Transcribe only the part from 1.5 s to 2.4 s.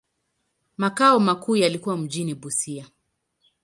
yalikuwa mjini